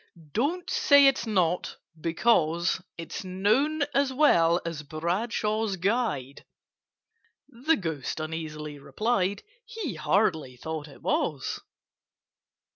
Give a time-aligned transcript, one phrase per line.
[0.31, 6.43] "Don't say it's not, because It's known as well as Bradshaw's Guide!"
[7.47, 11.59] (The Ghost uneasily replied He hardly thought it was).